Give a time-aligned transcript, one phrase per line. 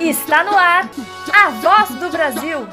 [0.00, 0.90] Está no ar
[1.32, 2.66] a voz do Brasil.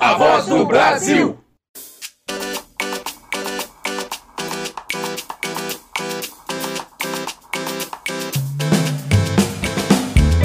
[0.00, 1.38] A voz do Brasil.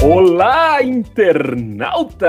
[0.02, 2.26] Olá, internauta!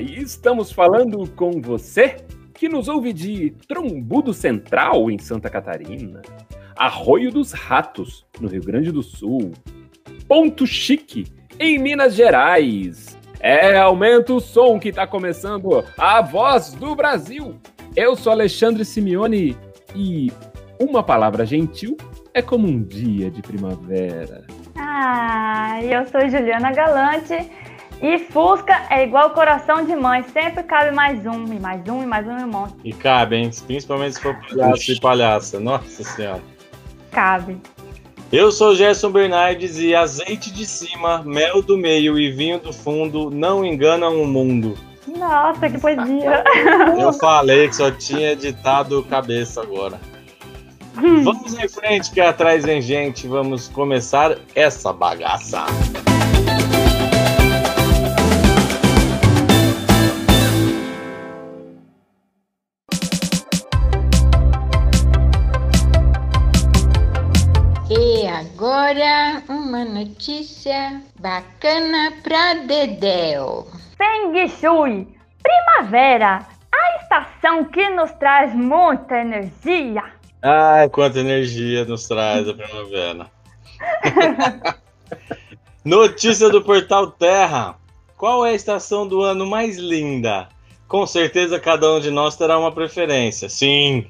[0.00, 2.16] Estamos falando com você
[2.58, 6.20] que nos ouve de Trombudo Central, em Santa Catarina,
[6.76, 9.52] Arroio dos Ratos, no Rio Grande do Sul,
[10.26, 11.26] Ponto Chique,
[11.58, 13.16] em Minas Gerais.
[13.38, 17.54] É, aumenta o som que está começando a voz do Brasil.
[17.94, 19.56] Eu sou Alexandre Simeone
[19.94, 20.32] e
[20.80, 21.96] uma palavra gentil
[22.34, 24.44] é como um dia de primavera.
[24.76, 27.34] Ah, eu sou Juliana Galante
[28.00, 32.06] e Fusca é igual coração de mãe, sempre cabe mais um, e mais um, e
[32.06, 32.74] mais um, e um monte.
[32.84, 33.50] E cabe, hein?
[33.66, 35.60] Principalmente se for palhaço e palhaça.
[35.60, 36.42] Nossa Senhora.
[37.10, 37.60] Cabe.
[38.30, 43.30] Eu sou Gerson Bernardes e azeite de cima, mel do meio e vinho do fundo
[43.30, 44.76] não enganam o mundo.
[45.16, 46.44] Nossa, que poesia!
[47.00, 49.98] Eu falei que só tinha ditado cabeça agora.
[50.94, 53.26] Vamos em frente, que atrás vem gente.
[53.26, 55.64] Vamos começar essa bagaça.
[68.68, 73.66] Agora uma notícia bacana pra Dedéu.
[73.96, 75.08] Feng Shui,
[75.42, 80.04] primavera, a estação que nos traz muita energia.
[80.42, 83.30] Ai, quanta energia nos traz a primavera.
[85.82, 87.74] Notícia do Portal Terra.
[88.18, 90.46] Qual é a estação do ano mais linda?
[90.86, 93.48] Com certeza cada um de nós terá uma preferência.
[93.48, 94.06] Sim,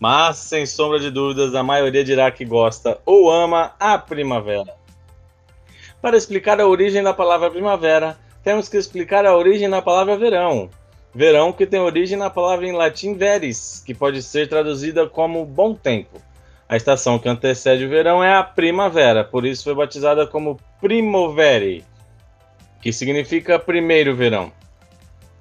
[0.00, 4.74] mas sem sombra de dúvidas, a maioria dirá que gosta ou ama a primavera.
[6.00, 10.70] Para explicar a origem da palavra primavera, temos que explicar a origem da palavra verão.
[11.14, 15.74] Verão que tem origem na palavra em latim veris, que pode ser traduzida como bom
[15.74, 16.18] tempo.
[16.66, 21.84] A estação que antecede o verão é a primavera, por isso foi batizada como primovere,
[22.80, 24.50] que significa primeiro verão.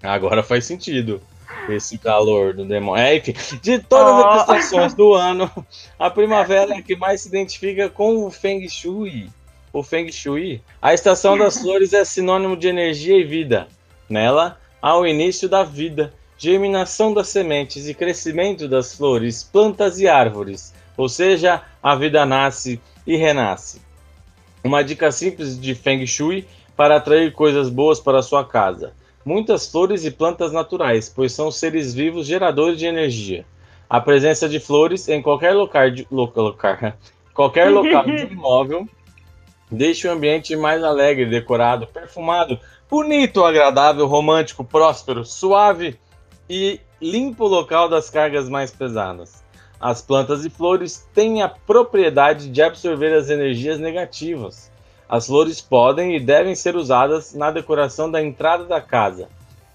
[0.04, 1.22] Agora faz sentido
[1.68, 3.04] esse calor do demônio.
[3.04, 5.50] É, enfim, de todas as estações do ano,
[5.98, 9.30] a primavera é a que mais se identifica com o Feng Shui.
[9.72, 10.62] O Feng Shui.
[10.82, 13.68] A estação das flores é sinônimo de energia e vida.
[14.10, 20.08] Nela, há o início da vida, germinação das sementes e crescimento das flores, plantas e
[20.08, 20.74] árvores.
[20.98, 23.82] Ou seja, a vida nasce e renasce.
[24.64, 28.94] Uma dica simples de Feng Shui para atrair coisas boas para sua casa
[29.30, 33.46] muitas flores e plantas naturais, pois são seres vivos geradores de energia.
[33.88, 36.94] A presença de flores em qualquer local, de, local, local
[37.32, 38.90] qualquer local de imóvel
[39.70, 42.60] deixa o ambiente mais alegre, decorado, perfumado,
[42.90, 46.00] bonito, agradável, romântico, próspero, suave
[46.50, 49.44] e limpo o local das cargas mais pesadas.
[49.80, 54.72] As plantas e flores têm a propriedade de absorver as energias negativas.
[55.10, 59.28] As flores podem e devem ser usadas na decoração da entrada da casa.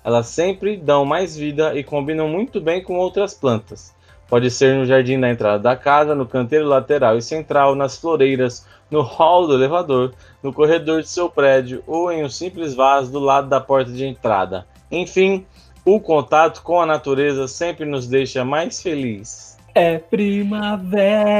[0.05, 3.93] Elas sempre dão mais vida e combinam muito bem com outras plantas.
[4.29, 8.65] Pode ser no jardim da entrada da casa, no canteiro lateral e central, nas floreiras,
[8.89, 13.19] no hall do elevador, no corredor de seu prédio ou em um simples vaso do
[13.19, 14.65] lado da porta de entrada.
[14.91, 15.45] Enfim,
[15.85, 19.59] o contato com a natureza sempre nos deixa mais felizes.
[19.75, 21.35] É primavera.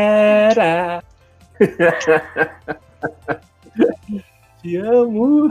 [4.65, 5.51] Te amo.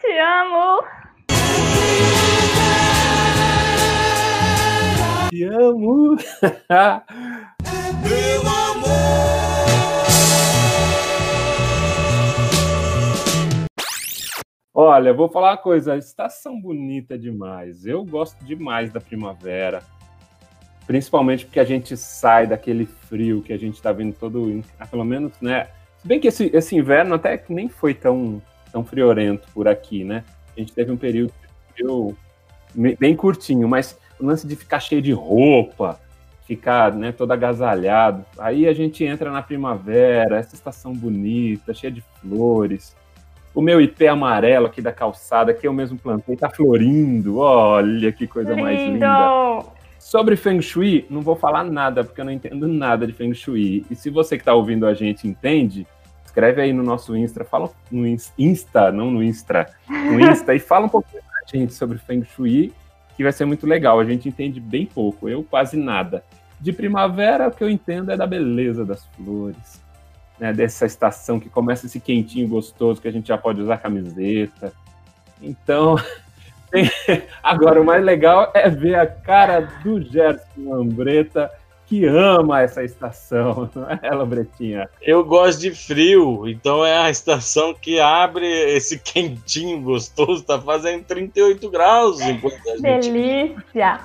[0.00, 0.80] Te amo.
[5.28, 6.16] Te amo.
[8.02, 8.88] Meu amor.
[14.72, 17.84] Olha, vou falar uma coisa, estação bonita demais.
[17.84, 19.82] Eu gosto demais da primavera.
[20.90, 25.04] Principalmente porque a gente sai daquele frio que a gente está vendo todo, ah, pelo
[25.04, 25.68] menos, né?
[25.98, 28.42] Se bem que esse, esse inverno até que nem foi tão,
[28.72, 30.24] tão friorento por aqui, né?
[30.56, 32.16] A gente teve um período de frio
[32.98, 36.00] bem curtinho, mas o lance de ficar cheio de roupa,
[36.44, 42.02] ficar né, todo agasalhado, aí a gente entra na primavera, essa estação bonita, cheia de
[42.20, 42.96] flores.
[43.54, 47.38] O meu ipê amarelo aqui da calçada, que eu mesmo plantei, tá florindo.
[47.38, 49.78] Olha que coisa mais linda.
[50.00, 53.86] Sobre Feng Shui, não vou falar nada, porque eu não entendo nada de Feng Shui.
[53.88, 55.86] E se você que está ouvindo a gente entende,
[56.30, 60.86] Escreve aí no nosso Insta, fala no Insta, não no Insta, no Insta, e fala
[60.86, 62.72] um pouquinho pra gente sobre Feng Shui,
[63.16, 63.98] que vai ser muito legal.
[63.98, 66.22] A gente entende bem pouco, eu quase nada.
[66.60, 69.82] De primavera, o que eu entendo é da beleza das flores,
[70.38, 74.72] né, dessa estação que começa esse quentinho gostoso, que a gente já pode usar camiseta.
[75.42, 75.96] Então,
[77.42, 81.50] agora o mais legal é ver a cara do Gerson Lambreta
[81.90, 84.88] que ama essa estação, não é, ela, Bretinha?
[85.02, 91.02] Eu gosto de frio, então é a estação que abre esse quentinho gostoso, tá fazendo
[91.02, 93.10] 38 graus enquanto a gente...
[93.10, 94.00] Delícia!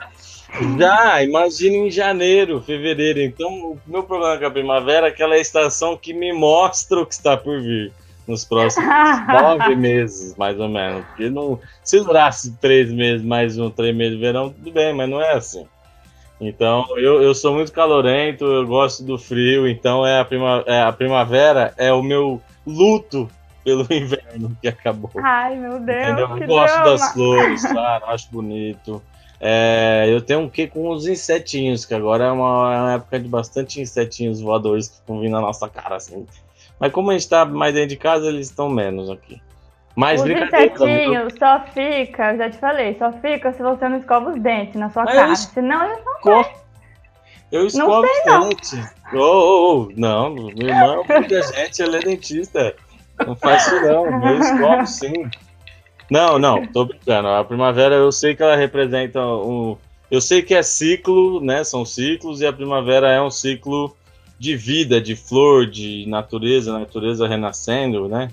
[0.79, 3.19] Já, imagina em janeiro, fevereiro.
[3.19, 6.31] Então, o meu problema com a primavera é que ela é a estação que me
[6.33, 7.91] mostra o que está por vir
[8.27, 8.87] nos próximos
[9.27, 11.05] nove meses, mais ou menos.
[11.05, 15.09] Porque não, se durasse três meses, mais um, três meses de verão, tudo bem, mas
[15.09, 15.65] não é assim.
[16.39, 20.81] Então, eu, eu sou muito calorento, eu gosto do frio, então é a, prima, é
[20.81, 23.29] a primavera é o meu luto
[23.63, 25.11] pelo inverno que acabou.
[25.23, 26.03] Ai, meu Deus.
[26.03, 26.37] Entendeu?
[26.37, 26.91] Eu gosto drama.
[26.91, 29.01] das flores, claro, acho bonito.
[29.39, 33.19] É, eu tenho um quê com os insetinhos, que agora é uma, é uma, época
[33.19, 36.25] de bastante insetinhos voadores que estão vindo na nossa cara, assim.
[36.79, 39.41] Mas como a gente tá mais dentro de casa, eles estão menos aqui.
[39.95, 44.31] Mas os insetinhos só fica, eu já te falei, só fica se você não escova
[44.31, 45.35] os dentes na sua Mas cara.
[45.35, 46.45] Senão eles não Co
[47.49, 48.93] Eu escovo os dentes.
[49.13, 49.93] Oh, oh, oh.
[49.95, 52.75] Não, meu irmão, muita gente, ele é dentista.
[53.25, 55.29] Não faz isso não, eu escovo sim.
[56.11, 57.29] Não, não, tô brincando.
[57.29, 59.77] A primavera eu sei que ela representa um.
[60.11, 61.63] Eu sei que é ciclo, né?
[61.63, 63.95] São ciclos, e a primavera é um ciclo
[64.37, 68.29] de vida, de flor, de natureza, natureza renascendo, né?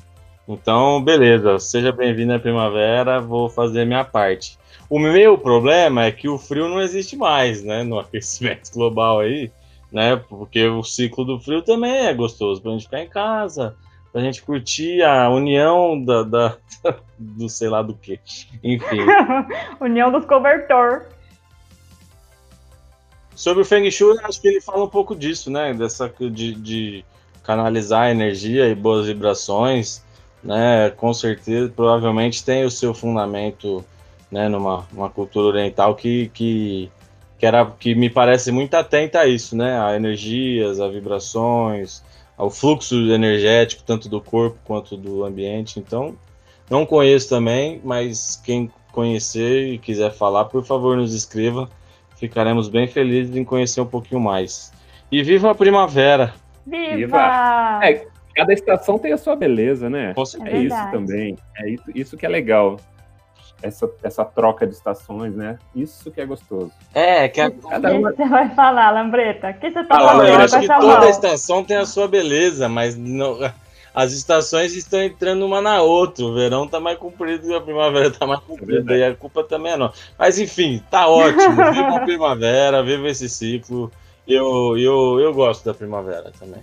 [0.48, 4.58] Então, beleza, seja bem-vindo à primavera, vou fazer minha parte.
[4.90, 9.50] O meu problema é que o frio não existe mais, né, no aquecimento global aí,
[9.90, 13.76] né, porque o ciclo do frio também é gostoso pra gente ficar em casa,
[14.12, 16.56] pra gente curtir a união da, da
[17.16, 18.18] do sei lá do que,
[18.62, 19.06] enfim.
[19.80, 21.06] união dos cobertor.
[23.34, 27.04] Sobre o Feng Shui, acho que ele fala um pouco disso, né, dessa de, de
[27.42, 30.04] canalizar energia e boas vibrações,
[30.42, 33.84] né, com certeza, provavelmente tem o seu fundamento,
[34.30, 36.90] né, numa uma cultura oriental que, que,
[37.38, 42.02] que, era, que me parece muito atenta a isso, né, a energias, a vibrações,
[42.36, 46.16] ao fluxo energético, tanto do corpo quanto do ambiente, então,
[46.68, 51.68] não conheço também, mas quem conhecer e quiser falar, por favor, nos escreva,
[52.22, 54.72] ficaremos bem felizes em conhecer um pouquinho mais.
[55.10, 56.32] E viva a primavera!
[56.64, 56.96] Viva!
[56.96, 57.80] viva!
[57.82, 60.14] É, cada estação tem a sua beleza, né?
[60.16, 61.36] É, é isso também.
[61.56, 62.76] É isso, isso que é legal.
[63.60, 65.58] Essa, essa troca de estações, né?
[65.74, 66.70] Isso que é gostoso.
[66.94, 67.50] É, que a...
[67.50, 68.12] cada uma...
[68.12, 69.50] você vai falar, Lambreta?
[69.50, 70.28] O que você tá ah, falando?
[70.28, 71.08] Eu acho que toda mão?
[71.08, 73.38] estação tem a sua beleza, mas não...
[73.94, 76.24] as estações estão entrando uma na outra.
[76.24, 78.94] O verão tá mais comprido e a primavera tá mais comprida.
[78.94, 79.92] É e a culpa também é não.
[80.18, 81.56] Mas enfim, tá ótimo.
[81.72, 83.90] Viva a primavera, viva esse ciclo.
[84.26, 86.62] Eu, eu, eu gosto da primavera também.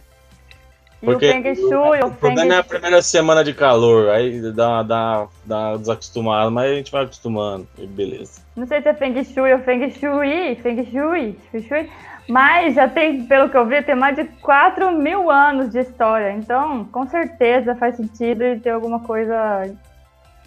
[1.03, 4.41] Porque e o Feng Shui, o, o problema é a primeira semana de calor, aí
[4.51, 8.41] dá, dá, dá desacostumado, mas a gente vai acostumando, e beleza.
[8.55, 11.89] Não sei se é Feng Shui ou Feng Shui, Feng Shui, Feng Shui,
[12.27, 16.31] mas já tem, pelo que eu vi, tem mais de 4 mil anos de história,
[16.33, 19.73] então com certeza faz sentido e ter alguma coisa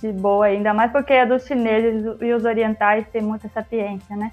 [0.00, 4.31] de boa, ainda mais porque é dos chineses e os orientais têm muita sapiência, né?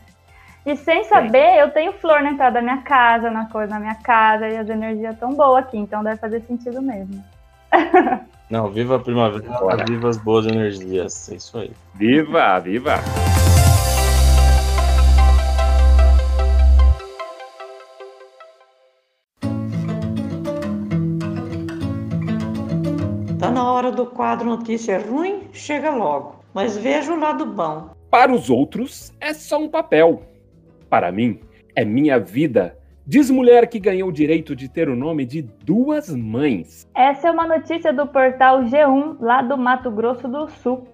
[0.65, 3.95] E sem saber, eu tenho flor na entrada da minha casa, na coisa na minha
[3.95, 7.23] casa, e as energias tão boas aqui, então deve fazer sentido mesmo.
[8.49, 9.85] Não, viva a primavera, Bora.
[9.85, 11.71] viva as boas energias, é isso aí.
[11.95, 12.95] Viva, viva!
[23.39, 26.43] Tá na hora do quadro Notícia Ruim, chega logo.
[26.53, 27.91] Mas veja o lado bom.
[28.09, 30.23] Para os outros, é só um papel
[30.89, 31.39] para mim,
[31.75, 32.77] é minha vida.
[33.05, 36.87] Diz mulher que ganhou o direito de ter o nome de duas mães.
[36.95, 40.87] Essa é uma notícia do portal G1, lá do Mato Grosso do Sul.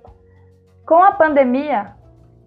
[0.86, 1.94] Com a pandemia,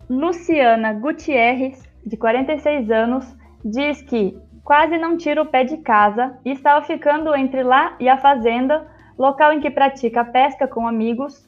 [0.09, 6.53] Luciana Gutierrez, de 46 anos, diz que quase não tira o pé de casa e
[6.53, 8.87] estava ficando entre lá e a fazenda,
[9.19, 11.47] local em que pratica pesca com amigos.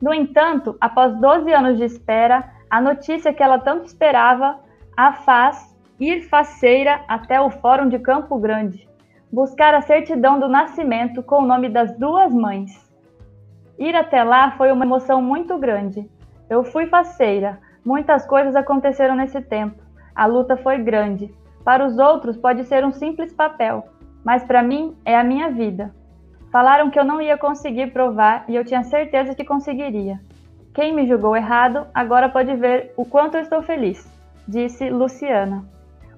[0.00, 4.58] No entanto, após 12 anos de espera, a notícia que ela tanto esperava
[4.98, 8.88] a faz ir faceira até o Fórum de Campo Grande,
[9.32, 12.72] buscar a certidão do nascimento com o nome das duas mães.
[13.78, 16.10] Ir até lá foi uma emoção muito grande.
[16.50, 19.80] Eu fui faceira, muitas coisas aconteceram nesse tempo.
[20.16, 21.32] A luta foi grande.
[21.64, 23.86] Para os outros pode ser um simples papel,
[24.24, 25.94] mas para mim é a minha vida.
[26.50, 30.18] Falaram que eu não ia conseguir provar e eu tinha certeza que conseguiria.
[30.74, 34.17] Quem me julgou errado agora pode ver o quanto eu estou feliz,
[34.48, 35.64] disse Luciana.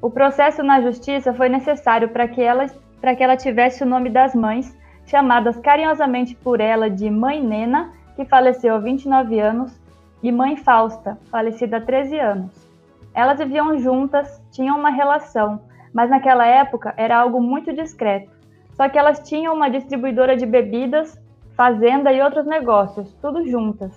[0.00, 4.34] O processo na justiça foi necessário para que, ela, que ela tivesse o nome das
[4.34, 9.78] mães, chamadas carinhosamente por ela de Mãe Nena, que faleceu há 29 anos,
[10.22, 12.70] e Mãe Fausta, falecida há 13 anos.
[13.12, 15.60] Elas viviam juntas, tinham uma relação,
[15.92, 18.30] mas naquela época era algo muito discreto.
[18.74, 21.20] Só que elas tinham uma distribuidora de bebidas,
[21.56, 23.92] fazenda e outros negócios, tudo juntas.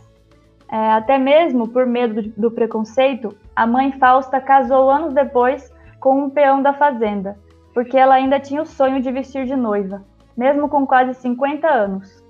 [0.72, 6.30] É, até mesmo por medo do preconceito, a mãe Fausta casou anos depois com um
[6.30, 7.38] peão da fazenda,
[7.74, 10.04] porque ela ainda tinha o sonho de vestir de noiva,
[10.36, 12.24] mesmo com quase 50 anos.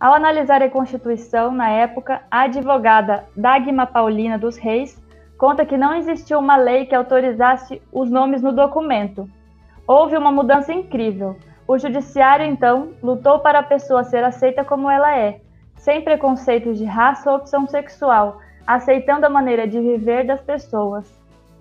[0.00, 5.02] Ao analisar a Constituição, na época, a advogada Dagma Paulina dos Reis
[5.38, 9.28] conta que não existiu uma lei que autorizasse os nomes no documento.
[9.86, 11.36] Houve uma mudança incrível.
[11.66, 15.40] O judiciário, então, lutou para a pessoa ser aceita como ela é,
[15.76, 21.04] sem preconceitos de raça ou opção sexual, aceitando a maneira de viver das pessoas.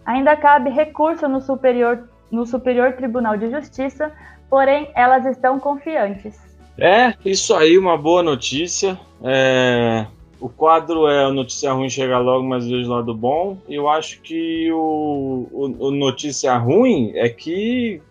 [0.05, 4.12] Ainda cabe recurso no Superior, no Superior Tribunal de Justiça,
[4.50, 6.39] porém elas estão confiantes.
[6.77, 9.00] É, isso aí, uma boa notícia.
[9.24, 10.05] É,
[10.39, 13.57] o quadro é notícia ruim chega logo, mas vejo lado bom.
[13.69, 18.01] Eu acho que o, o, o, notícia ruim é que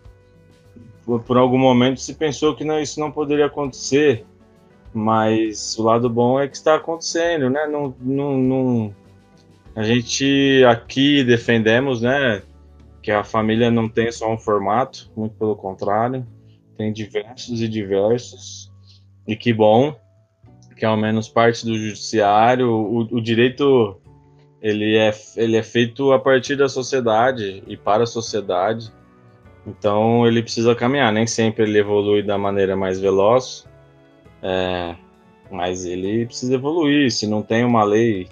[1.05, 4.25] por, por, algum momento se pensou que não, isso não poderia acontecer.
[4.93, 7.65] Mas o lado bom é que está acontecendo, né?
[7.65, 8.95] Não, não, não,
[9.75, 12.43] a gente aqui defendemos, né?
[13.01, 16.25] Que a família não tem só um formato, muito pelo contrário,
[16.77, 18.71] tem diversos e diversos.
[19.27, 19.95] E que bom
[20.75, 23.99] que ao menos parte do judiciário, o, o direito
[24.61, 28.91] ele é, ele é feito a partir da sociedade e para a sociedade.
[29.65, 31.11] Então ele precisa caminhar.
[31.11, 33.67] Nem sempre ele evolui da maneira mais veloz,
[34.43, 34.95] é,
[35.49, 37.09] mas ele precisa evoluir.
[37.11, 38.27] Se não tem uma lei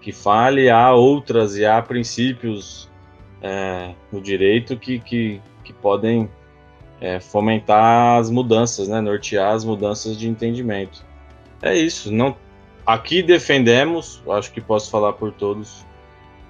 [0.00, 2.88] que fale, há outras e há princípios
[3.42, 6.30] é, no direito que, que, que podem
[7.00, 11.04] é, fomentar as mudanças, né, nortear as mudanças de entendimento.
[11.60, 12.12] É isso.
[12.12, 12.36] Não,
[12.86, 15.84] aqui defendemos, acho que posso falar por todos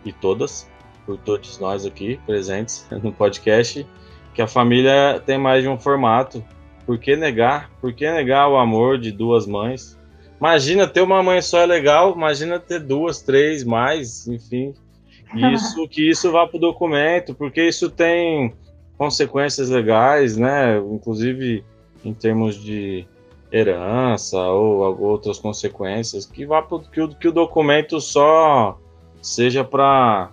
[0.04, 0.70] e todas,
[1.06, 3.86] por todos nós aqui presentes no podcast,
[4.34, 6.44] que a família tem mais de um formato.
[6.88, 7.70] Por que negar?
[7.82, 9.94] Por que negar o amor de duas mães?
[10.40, 14.72] Imagina ter uma mãe só é legal, imagina ter duas, três, mais, enfim.
[15.52, 18.54] Isso que isso vá para o documento, porque isso tem
[18.96, 20.78] consequências legais, né?
[20.78, 21.62] Inclusive
[22.02, 23.06] em termos de
[23.52, 28.78] herança ou outras consequências, que vá pro, que, o, que o documento só
[29.20, 30.30] seja para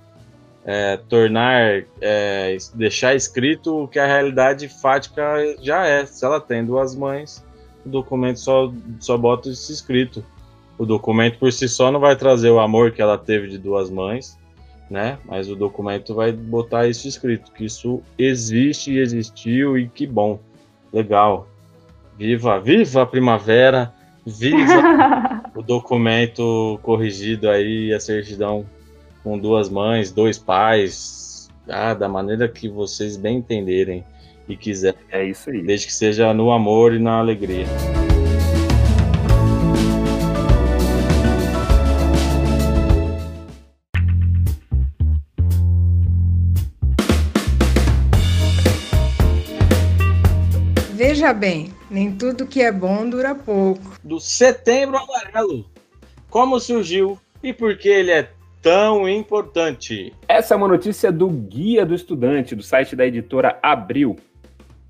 [0.65, 5.23] é, tornar, é, deixar escrito o que a realidade fática
[5.61, 6.05] já é.
[6.05, 7.45] Se ela tem duas mães,
[7.85, 10.25] o documento só, só bota isso escrito.
[10.77, 13.91] O documento por si só não vai trazer o amor que ela teve de duas
[13.91, 14.37] mães,
[14.89, 15.19] né?
[15.23, 20.39] Mas o documento vai botar isso escrito, que isso existe e existiu e que bom,
[20.91, 21.47] legal.
[22.17, 23.93] Viva, viva a primavera,
[24.25, 28.65] viva o documento corrigido aí, a certidão
[29.25, 34.05] com duas mães, dois pais, ah, da maneira que vocês bem entenderem
[34.47, 34.99] e quiserem.
[35.09, 35.63] É isso aí.
[35.63, 37.65] Desde que seja no amor e na alegria.
[50.93, 53.99] Veja bem, nem tudo que é bom dura pouco.
[54.03, 55.65] Do Setembro Amarelo.
[56.29, 58.29] Como surgiu e por que ele é
[58.65, 60.11] tão importante?
[60.27, 64.15] Essa é uma notícia do Guia do Estudante, do site da editora Abril.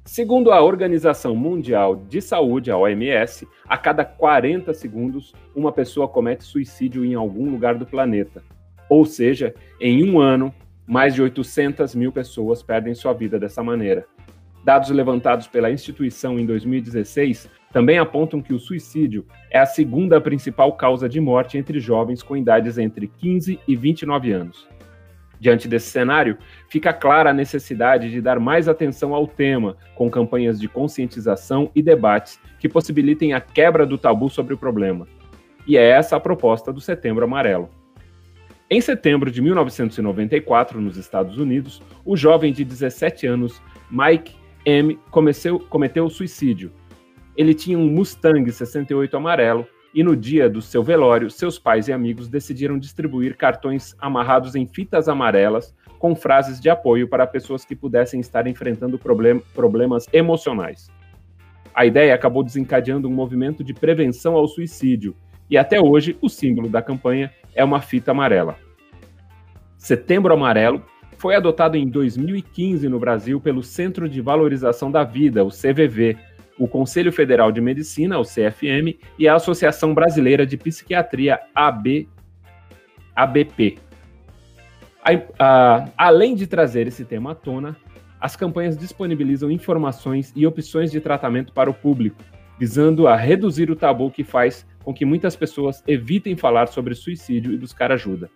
[0.05, 6.45] Segundo a Organização Mundial de Saúde, a OMS, a cada 40 segundos uma pessoa comete
[6.45, 8.41] suicídio em algum lugar do planeta.
[8.89, 10.55] Ou seja, em um ano,
[10.87, 14.07] mais de 800 mil pessoas perdem sua vida dessa maneira.
[14.65, 20.73] Dados levantados pela instituição em 2016 também apontam que o suicídio é a segunda principal
[20.73, 24.67] causa de morte entre jovens com idades entre 15 e 29 anos.
[25.39, 26.35] Diante desse cenário,
[26.67, 31.83] fica clara a necessidade de dar mais atenção ao tema, com campanhas de conscientização e
[31.83, 35.05] debates que possibilitem a quebra do tabu sobre o problema.
[35.67, 37.69] E é essa a proposta do Setembro Amarelo.
[38.67, 45.59] Em setembro de 1994, nos Estados Unidos, o jovem de 17 anos, Mike M comeceu,
[45.59, 46.71] cometeu suicídio.
[47.37, 51.93] Ele tinha um Mustang 68 amarelo e no dia do seu velório, seus pais e
[51.93, 57.75] amigos decidiram distribuir cartões amarrados em fitas amarelas com frases de apoio para pessoas que
[57.75, 60.89] pudessem estar enfrentando problem problemas emocionais.
[61.73, 65.15] A ideia acabou desencadeando um movimento de prevenção ao suicídio,
[65.49, 68.57] e até hoje o símbolo da campanha é uma fita amarela.
[69.77, 70.83] Setembro Amarelo
[71.17, 76.17] foi adotado em 2015 no Brasil pelo Centro de Valorização da Vida, o CVV,
[76.57, 82.07] o Conselho Federal de Medicina, o CFM, e a Associação Brasileira de Psiquiatria, AB,
[83.15, 83.77] ABP.
[85.03, 87.75] A, a, além de trazer esse tema à tona,
[88.19, 92.17] as campanhas disponibilizam informações e opções de tratamento para o público,
[92.57, 97.51] visando a reduzir o tabu que faz com que muitas pessoas evitem falar sobre suicídio
[97.51, 98.29] e buscar ajuda.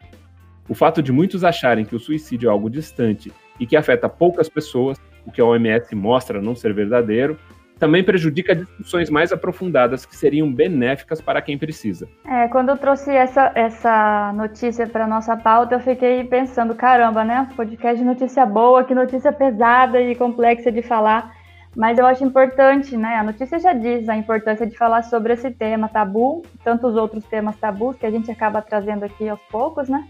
[0.70, 4.48] O fato de muitos acharem que o suicídio é algo distante e que afeta poucas
[4.48, 7.40] pessoas, o que a OMS mostra não ser verdadeiro,
[7.80, 12.08] também prejudica discussões mais aprofundadas que seriam benéficas para quem precisa.
[12.24, 17.50] É, quando eu trouxe essa, essa notícia para nossa pauta, eu fiquei pensando, caramba, né?
[17.56, 21.34] Podcast de notícia boa, que notícia pesada e complexa de falar.
[21.76, 23.16] Mas eu acho importante, né?
[23.16, 27.56] A notícia já diz a importância de falar sobre esse tema tabu, tantos outros temas
[27.56, 30.06] tabus que a gente acaba trazendo aqui aos poucos, né?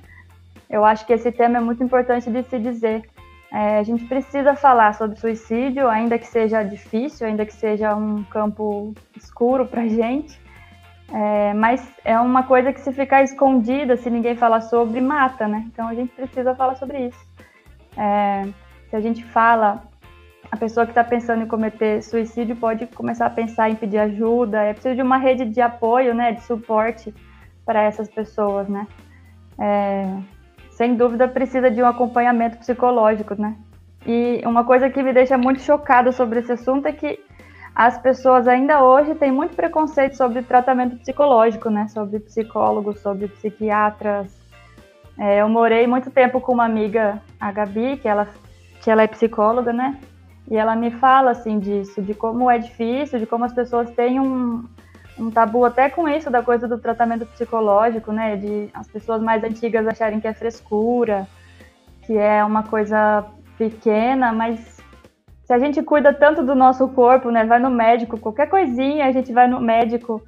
[0.70, 3.04] Eu acho que esse tema é muito importante de se dizer.
[3.52, 8.24] É, a gente precisa falar sobre suicídio, ainda que seja difícil, ainda que seja um
[8.26, 10.40] campo escuro para gente.
[11.12, 15.66] É, mas é uma coisa que se ficar escondida, se ninguém falar sobre, mata, né?
[15.74, 17.28] Então a gente precisa falar sobre isso.
[17.98, 18.48] É,
[18.90, 19.84] se a gente fala,
[20.52, 24.62] a pessoa que está pensando em cometer suicídio pode começar a pensar em pedir ajuda.
[24.62, 27.12] É preciso de uma rede de apoio, né, de suporte
[27.66, 28.88] para essas pessoas, né?
[29.60, 30.06] É,
[30.80, 33.58] sem dúvida precisa de um acompanhamento psicológico, né?
[34.08, 37.20] E uma coisa que me deixa muito chocada sobre esse assunto é que
[37.76, 41.90] as pessoas ainda hoje têm muito preconceito sobre tratamento psicológico, né?
[41.90, 44.34] Sobre psicólogos, sobre psiquiatras.
[45.18, 48.30] É, eu morei muito tempo com uma amiga, a Gabi, que ela,
[48.82, 50.00] que ela é psicóloga, né?
[50.50, 54.18] E ela me fala assim disso, de como é difícil, de como as pessoas têm
[54.18, 54.64] um,
[55.20, 58.36] um tabu até com isso da coisa do tratamento psicológico, né?
[58.36, 61.28] De as pessoas mais antigas acharem que é frescura,
[62.04, 63.26] que é uma coisa
[63.58, 64.80] pequena, mas
[65.44, 67.44] se a gente cuida tanto do nosso corpo, né?
[67.46, 70.22] Vai no médico, qualquer coisinha a gente vai no médico.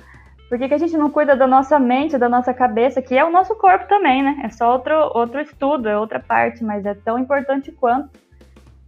[0.50, 3.24] Por que, que a gente não cuida da nossa mente, da nossa cabeça, que é
[3.24, 4.42] o nosso corpo também, né?
[4.44, 8.10] É só outro, outro estudo, é outra parte, mas é tão importante quanto.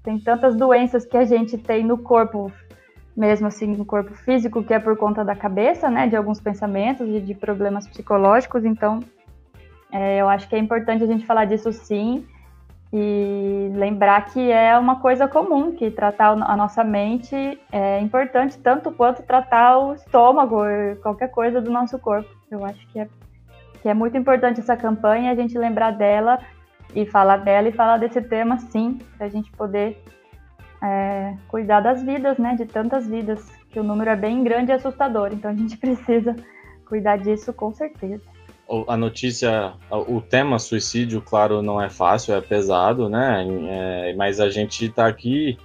[0.03, 2.51] Tem tantas doenças que a gente tem no corpo
[3.15, 7.07] mesmo assim no corpo físico, que é por conta da cabeça, né, de alguns pensamentos
[7.07, 8.65] e de problemas psicológicos.
[8.65, 8.99] Então,
[9.91, 12.25] é, eu acho que é importante a gente falar disso sim
[12.91, 18.91] e lembrar que é uma coisa comum, que tratar a nossa mente é importante tanto
[18.91, 20.57] quanto tratar o estômago,
[21.01, 22.29] qualquer coisa do nosso corpo.
[22.51, 23.07] Eu acho que é,
[23.81, 26.39] que é muito importante essa campanha, a gente lembrar dela
[26.95, 29.99] e falar dela e falar desse tema sim, para a gente poder
[30.83, 32.55] é, cuidar das vidas, né?
[32.55, 35.29] De tantas vidas, que o número é bem grande e assustador.
[35.31, 36.35] Então a gente precisa
[36.85, 38.21] cuidar disso com certeza.
[38.87, 43.45] A notícia, o tema suicídio, claro, não é fácil, é pesado, né?
[43.69, 45.57] É, mas a gente está aqui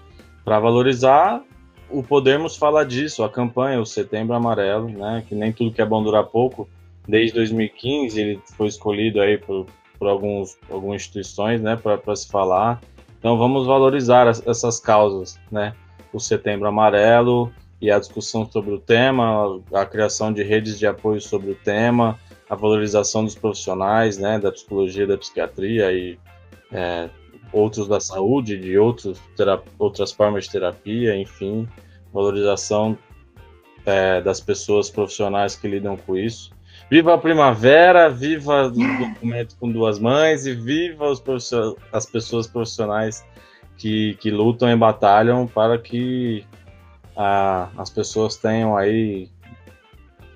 [0.44, 1.42] para valorizar
[1.90, 5.24] o podermos falar disso, a campanha, o Setembro Amarelo, né?
[5.26, 6.68] Que nem tudo que é bom dura pouco.
[7.06, 9.66] Desde 2015 ele foi escolhido aí por,
[9.98, 11.76] por alguns, algumas instituições, né?
[11.76, 12.80] Para se falar.
[13.18, 15.74] Então vamos valorizar essas causas, né?
[16.12, 21.20] O Setembro Amarelo e a discussão sobre o tema, a criação de redes de apoio
[21.20, 26.18] sobre o tema, a valorização dos profissionais, né, da psicologia, da psiquiatria e
[26.72, 27.08] é,
[27.52, 29.20] outros da saúde, de outros
[29.78, 31.68] outras formas de terapia, enfim,
[32.12, 32.96] valorização
[33.84, 36.50] é, das pessoas profissionais que lidam com isso.
[36.90, 41.12] Viva a primavera, viva o documento com duas mães e viva
[41.92, 43.24] as pessoas profissionais
[43.76, 46.46] que, que lutam e batalham para que
[47.14, 49.28] a, as pessoas tenham aí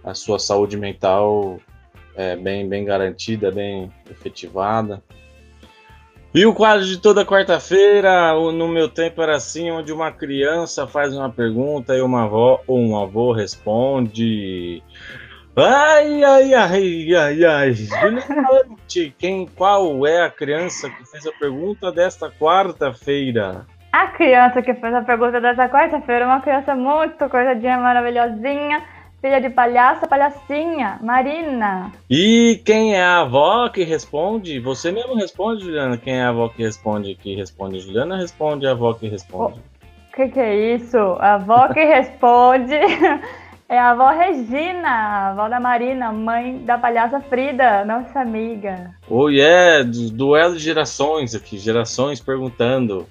[0.05, 1.59] a sua saúde mental
[2.15, 5.03] é, bem, bem garantida, bem efetivada.
[6.35, 11.15] E o quadro de toda quarta-feira, no meu tempo era assim, onde uma criança faz
[11.15, 14.83] uma pergunta e uma avó um avô responde.
[15.55, 17.75] Ai, ai, ai, ai, ai.
[19.19, 23.67] Quem, qual é a criança que fez a pergunta desta quarta-feira?
[23.93, 28.83] A criança que fez a pergunta desta quarta-feira é uma criança muito coisadinha, maravilhosinha,
[29.21, 31.93] filha de palhaça, palhacinha, Marina.
[32.09, 34.59] E quem é a avó que responde?
[34.59, 35.99] Você mesmo responde, Juliana?
[35.99, 37.15] Quem é a avó que responde?
[37.15, 37.79] Que responde?
[37.81, 39.61] Juliana responde, a avó que responde.
[40.11, 40.97] O que, que é isso?
[40.97, 42.75] A avó que responde.
[43.73, 48.95] É a avó Regina, avó da Marina, mãe da palhaça Frida, nossa amiga.
[49.09, 49.83] Oh, yeah,
[50.13, 53.07] duelo de gerações aqui, gerações perguntando.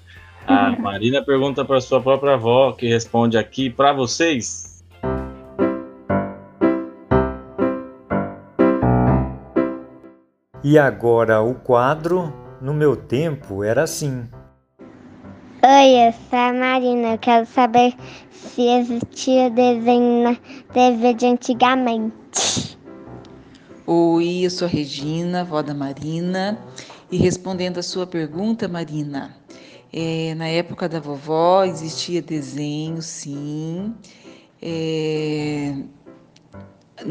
[0.46, 4.84] A Marina pergunta para sua própria avó, que responde aqui para vocês.
[10.62, 14.28] E agora o quadro, no meu tempo, era assim.
[15.64, 17.12] Oi, eu sou a Marina.
[17.12, 17.94] Eu quero saber
[18.32, 20.34] se existia desenho na
[20.72, 22.76] TV de antigamente.
[23.86, 26.58] Oi, eu sou a Regina, vó da Marina.
[27.12, 29.36] E respondendo a sua pergunta, Marina,
[29.92, 33.94] é, na época da vovó existia desenho, sim.
[34.60, 35.76] É,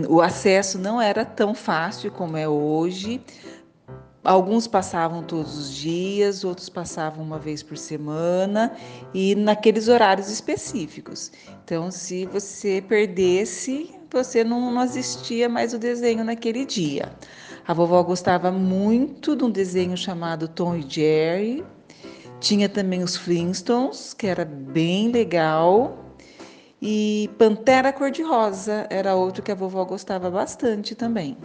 [0.10, 3.22] o acesso não era tão fácil como é hoje.
[4.24, 8.72] Alguns passavam todos os dias, outros passavam uma vez por semana
[9.16, 11.32] e naqueles horários específicos.
[11.64, 17.12] Então, se você perdesse, você não, não assistia mais o desenho naquele dia.
[17.68, 21.64] A vovó gostava muito de um desenho chamado Tom e Jerry.
[22.40, 25.98] Tinha também os Flintstones, que era bem legal.
[26.80, 31.38] E Pantera Cor-de-Rosa era outro que a vovó gostava bastante também.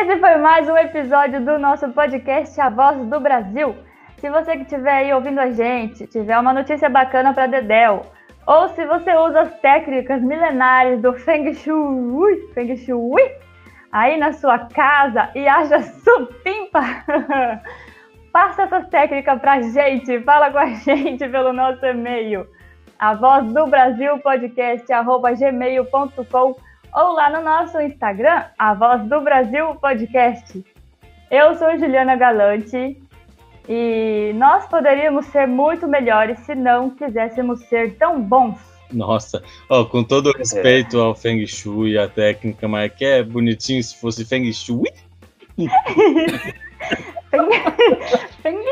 [0.00, 3.74] Esse foi mais um episódio do nosso podcast A Voz do Brasil.
[4.18, 8.02] Se você que estiver aí ouvindo a gente, tiver uma notícia bacana para Dedel,
[8.46, 13.22] ou se você usa as técnicas milenares do Feng Shui, Feng Shui
[13.90, 16.80] aí na sua casa e acha supimpa,
[18.32, 22.46] Passa essas técnicas pra gente, fala com a gente pelo nosso e-mail,
[23.00, 25.34] a voz do Brasil podcast, arroba
[26.94, 30.64] ou lá no nosso Instagram, a voz do Brasil podcast.
[31.30, 32.96] Eu sou Juliana Galante
[33.68, 38.58] e nós poderíamos ser muito melhores se não quiséssemos ser tão bons.
[38.90, 41.00] Nossa, oh, com todo respeito é.
[41.00, 44.90] ao Feng Shui e a técnica, mas que é bonitinho se fosse Feng Shui?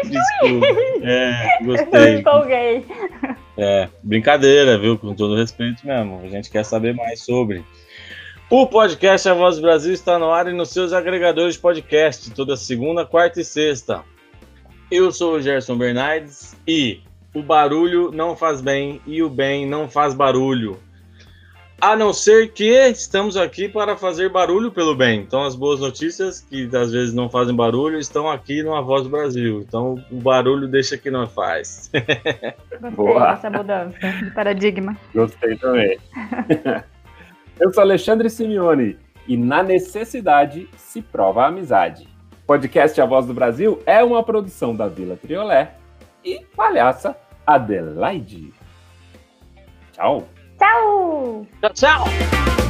[0.04, 0.66] Desculpa.
[1.02, 2.14] É, gostei.
[2.14, 2.84] Eu empolguei.
[3.58, 4.98] É, brincadeira, viu?
[4.98, 6.20] Com todo respeito mesmo.
[6.22, 7.64] A gente quer saber mais sobre.
[8.48, 12.30] O podcast A Voz do Brasil está no ar e nos seus agregadores de podcast,
[12.30, 14.04] toda segunda, quarta e sexta.
[14.88, 17.00] Eu sou o Gerson Bernardes e
[17.34, 20.78] o barulho não faz bem e o bem não faz barulho.
[21.80, 25.22] A não ser que estamos aqui para fazer barulho pelo bem.
[25.22, 29.02] Então, as boas notícias, que às vezes não fazem barulho, estão aqui no A Voz
[29.02, 29.60] do Brasil.
[29.66, 31.90] Então, o barulho deixa que não faz.
[32.70, 33.34] Gostei Boa.
[33.34, 34.96] dessa mudança de paradigma.
[35.12, 35.98] Gostei também.
[37.58, 42.06] Eu sou Alexandre Simeone e na necessidade se prova a amizade.
[42.42, 45.74] O podcast A Voz do Brasil é uma produção da Vila Triolé
[46.22, 47.16] e palhaça
[47.46, 48.52] Adelaide.
[49.92, 50.28] Tchau.
[50.58, 51.46] Tchau!
[51.60, 52.65] Tchau, tchau!